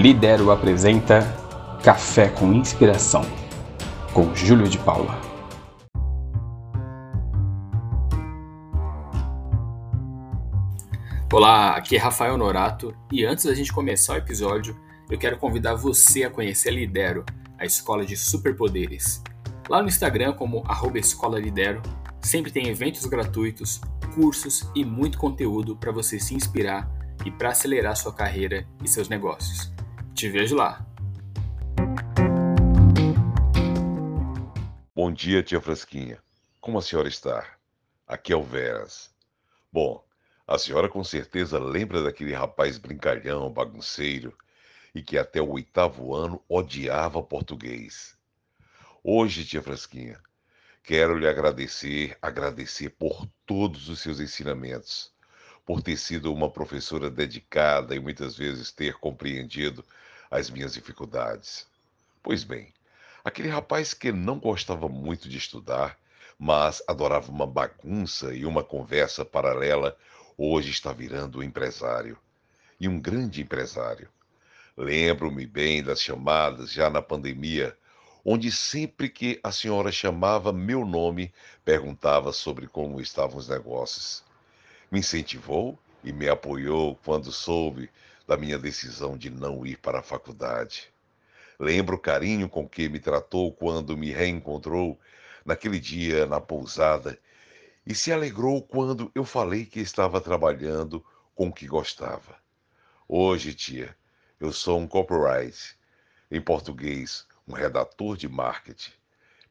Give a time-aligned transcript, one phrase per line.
[0.00, 1.20] Lidero apresenta
[1.84, 3.20] Café com Inspiração,
[4.14, 5.20] com Júlio de Paula.
[11.30, 14.74] Olá, aqui é Rafael Norato e antes da gente começar o episódio,
[15.10, 17.26] eu quero convidar você a conhecer a Lidero,
[17.58, 19.22] a escola de superpoderes.
[19.68, 21.82] Lá no Instagram, como arroba Escola Lidero,
[22.22, 23.82] sempre tem eventos gratuitos,
[24.14, 26.90] cursos e muito conteúdo para você se inspirar
[27.22, 29.70] e para acelerar sua carreira e seus negócios.
[30.14, 30.86] Te vejo lá!
[34.94, 36.18] Bom dia, tia Frasquinha.
[36.60, 37.56] Como a senhora está?
[38.06, 39.10] Aqui é o Veras.
[39.72, 40.04] Bom,
[40.46, 44.36] a senhora com certeza lembra daquele rapaz brincalhão, bagunceiro
[44.94, 48.16] e que até o oitavo ano odiava português.
[49.02, 50.20] Hoje, tia Frasquinha,
[50.82, 55.12] quero lhe agradecer, agradecer por todos os seus ensinamentos,
[55.64, 59.84] por ter sido uma professora dedicada e muitas vezes ter compreendido
[60.30, 61.66] as minhas dificuldades.
[62.22, 62.72] Pois bem,
[63.24, 65.98] aquele rapaz que não gostava muito de estudar,
[66.38, 69.96] mas adorava uma bagunça e uma conversa paralela,
[70.38, 72.16] hoje está virando um empresário.
[72.78, 74.08] E um grande empresário.
[74.76, 77.76] Lembro-me bem das chamadas já na pandemia,
[78.24, 81.32] onde sempre que a senhora chamava meu nome,
[81.64, 84.24] perguntava sobre como estavam os negócios.
[84.90, 87.90] Me incentivou e me apoiou quando soube
[88.30, 90.88] da minha decisão de não ir para a faculdade.
[91.58, 94.96] Lembro o carinho com que me tratou quando me reencontrou
[95.44, 97.18] naquele dia na pousada
[97.84, 102.38] e se alegrou quando eu falei que estava trabalhando com o que gostava.
[103.08, 103.96] Hoje, tia,
[104.38, 105.76] eu sou um copyright,
[106.30, 108.92] em português, um redator de marketing.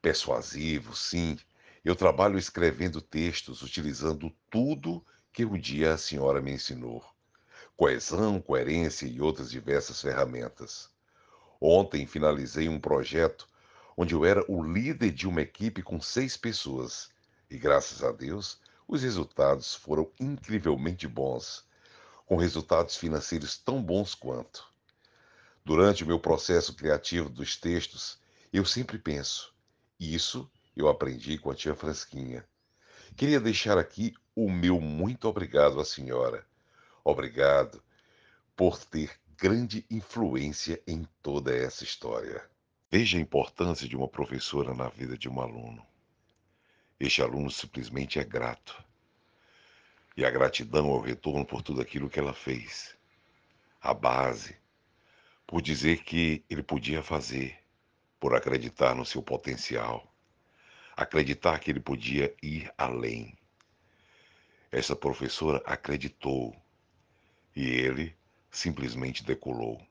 [0.01, 1.37] Persuasivo, sim.
[1.83, 7.03] Eu trabalho escrevendo textos utilizando tudo que um dia a senhora me ensinou.
[7.79, 10.89] Coesão, coerência e outras diversas ferramentas.
[11.61, 13.47] Ontem finalizei um projeto
[13.95, 17.09] onde eu era o líder de uma equipe com seis pessoas
[17.49, 21.63] e, graças a Deus, os resultados foram incrivelmente bons,
[22.25, 24.67] com resultados financeiros tão bons quanto.
[25.63, 28.19] Durante o meu processo criativo dos textos,
[28.51, 29.53] eu sempre penso,
[29.97, 32.45] isso eu aprendi com a tia Frasquinha.
[33.15, 36.48] Queria deixar aqui o meu muito obrigado à senhora.
[37.09, 37.81] Obrigado
[38.55, 42.47] por ter grande influência em toda essa história.
[42.91, 45.83] Veja a importância de uma professora na vida de um aluno.
[46.99, 48.83] Este aluno simplesmente é grato.
[50.15, 52.95] E a gratidão é o retorno por tudo aquilo que ela fez.
[53.81, 54.55] A base,
[55.47, 57.57] por dizer que ele podia fazer,
[58.19, 60.13] por acreditar no seu potencial,
[60.95, 63.35] acreditar que ele podia ir além.
[64.71, 66.55] Essa professora acreditou
[67.59, 68.15] e ele
[68.51, 69.81] simplesmente decolou.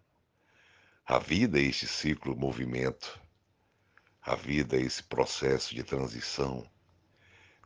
[1.06, 3.20] A vida é este ciclo movimento.
[4.22, 6.68] A vida é esse processo de transição,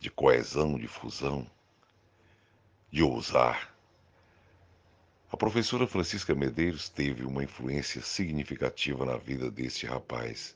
[0.00, 1.50] de coesão, de fusão,
[2.90, 3.72] de ousar,
[5.32, 10.54] a professora Francisca Medeiros teve uma influência significativa na vida deste rapaz.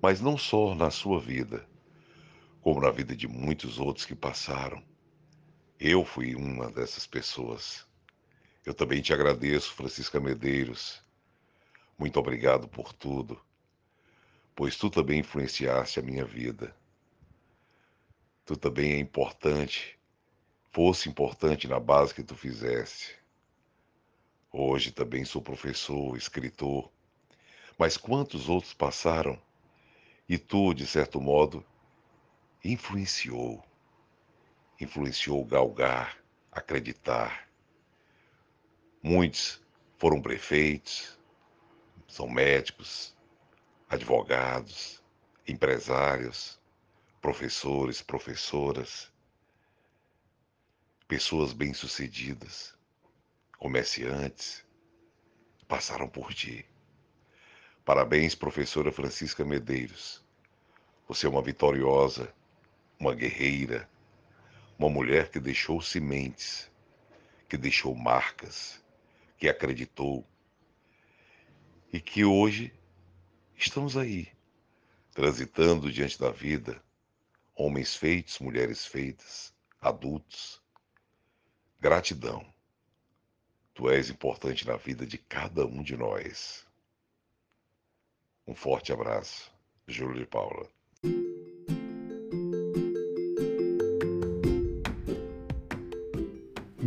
[0.00, 1.68] Mas não só na sua vida,
[2.62, 4.82] como na vida de muitos outros que passaram.
[5.78, 7.86] Eu fui uma dessas pessoas.
[8.70, 11.02] Eu também te agradeço, Francisca Medeiros.
[11.98, 13.44] Muito obrigado por tudo,
[14.54, 16.72] pois tu também influenciaste a minha vida.
[18.44, 19.98] Tu também é importante,
[20.70, 23.18] fosse importante na base que tu fizeste.
[24.52, 26.92] Hoje também sou professor, escritor.
[27.76, 29.36] Mas quantos outros passaram
[30.28, 31.66] e tu, de certo modo,
[32.64, 33.64] influenciou.
[34.80, 36.16] Influenciou galgar,
[36.52, 37.49] acreditar.
[39.02, 39.62] Muitos
[39.98, 41.18] foram prefeitos,
[42.06, 43.16] são médicos,
[43.88, 45.02] advogados,
[45.46, 46.60] empresários,
[47.20, 49.12] professores, professoras,
[51.06, 52.78] pessoas bem-sucedidas
[53.60, 54.64] comerciantes,
[55.68, 56.64] passaram por ti.
[57.84, 60.24] Parabéns, professora Francisca Medeiros.
[61.06, 62.32] Você é uma vitoriosa,
[62.98, 63.86] uma guerreira,
[64.78, 66.70] uma mulher que deixou sementes,
[67.50, 68.79] que deixou marcas,
[69.40, 70.28] que acreditou
[71.90, 72.70] e que hoje
[73.56, 74.30] estamos aí,
[75.12, 76.84] transitando diante da vida,
[77.54, 80.62] homens feitos, mulheres feitas, adultos.
[81.80, 82.46] Gratidão.
[83.72, 86.66] Tu és importante na vida de cada um de nós.
[88.46, 89.50] Um forte abraço.
[89.86, 90.68] Júlio de Paula.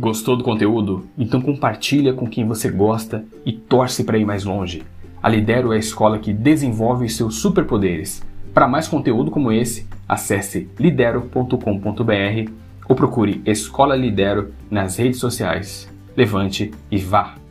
[0.04, 1.06] Gostou do conteúdo?
[1.16, 4.82] Então compartilha com quem você gosta e torce para ir mais longe.
[5.22, 8.22] A Lidero é a escola que desenvolve os seus superpoderes.
[8.52, 12.52] Para mais conteúdo como esse, acesse lidero.com.br
[12.86, 15.90] ou procure Escola Lidero nas redes sociais.
[16.14, 17.43] Levante e vá!